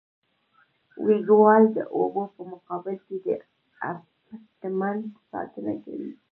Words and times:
وینګ 1.03 1.27
وال 1.41 1.63
د 1.75 1.77
اوبو 1.95 2.23
په 2.35 2.41
مقابل 2.51 2.95
کې 3.05 3.15
د 3.25 3.27
ابټمنټ 3.89 5.03
ساتنه 5.29 5.73
کوي 5.83 6.11